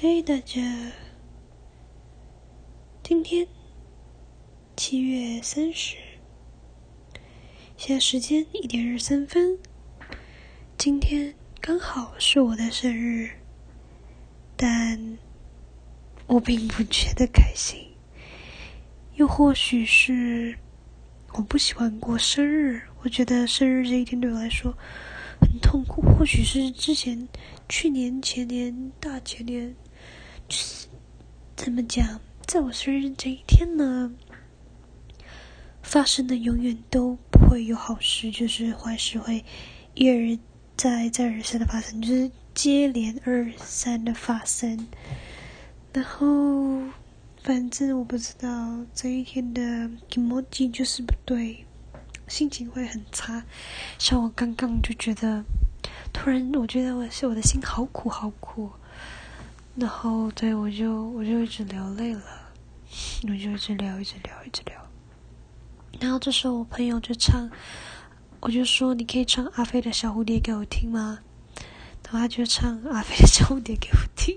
[0.00, 0.62] 嘿，大家，
[3.02, 3.48] 今天
[4.76, 5.96] 七月三十，
[7.76, 9.58] 现在时间一点二三分。
[10.76, 13.28] 今天刚好是我的生日，
[14.56, 15.18] 但
[16.28, 17.84] 我并不觉得开心。
[19.16, 20.56] 又或许是
[21.32, 24.72] 我不喜欢过生日，我觉得生日这一天对我来说
[25.40, 26.00] 很痛苦。
[26.02, 27.28] 或许是之前、
[27.68, 29.74] 去年、前年、大前年。
[31.56, 34.12] 怎么讲，在我生日这一天呢，
[35.82, 39.44] 发生的永远都不会有好事，就是坏事会
[39.94, 40.38] 一而
[40.76, 44.86] 再、再而三的发生，就是接连二三的发生。
[45.92, 46.82] 然后，
[47.42, 49.62] 反正我不知道这一天的
[50.10, 51.66] emoji 就是不对，
[52.28, 53.44] 心情会很差。
[53.98, 55.44] 像我刚刚就觉得，
[56.12, 58.70] 突然我觉得我是我的心好苦，好苦。
[59.80, 62.22] 然后，对我就我就一直流泪了，
[63.22, 64.74] 我就一直流，一直流，一直流。
[66.00, 67.48] 然后这时候我朋友就唱，
[68.40, 71.20] 我就说你可以唱阿飞的小蝴蝶给我听吗？
[72.02, 74.36] 然后他就唱阿飞的小蝴蝶给我听。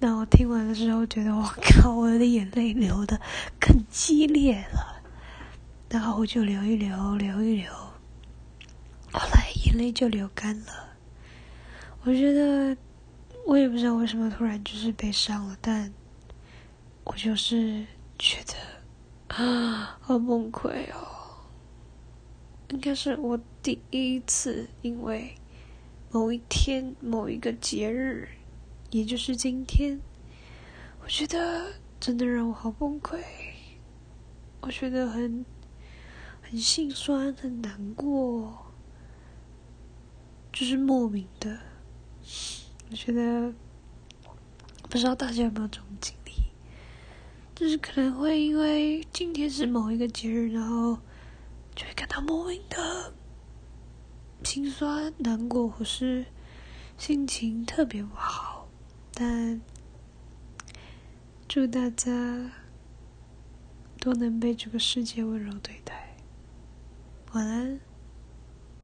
[0.00, 3.20] 那我听完了之后，觉得我靠，我的眼泪流的
[3.60, 5.00] 更激烈了。
[5.88, 7.72] 然后我就流一流，流一流，
[9.12, 10.96] 后来眼泪就流干了。
[12.02, 12.76] 我觉得。
[13.48, 15.90] 我也不知道为什么突然就是悲伤了，但
[17.04, 17.86] 我就是
[18.18, 21.48] 觉得啊，好崩溃哦。
[22.68, 25.34] 应该是我第一次因为
[26.10, 28.28] 某一天某一个节日，
[28.90, 29.98] 也就是今天，
[31.02, 33.18] 我觉得真的让我好崩溃。
[34.60, 35.46] 我觉得很
[36.42, 38.66] 很心酸，很难过，
[40.52, 41.58] 就是莫名的。
[42.90, 43.52] 我觉得
[44.88, 46.32] 不知道大家有没有这种经历，
[47.54, 50.98] 就是可能会因为今天是某一个节日，然后
[51.74, 53.12] 就会感到莫名的
[54.42, 56.24] 心酸、难过，或是
[56.96, 58.68] 心情特别不好。
[59.12, 59.60] 但
[61.46, 62.50] 祝大家
[64.00, 66.16] 都能被这个世界温柔对待。
[67.32, 67.80] 晚安。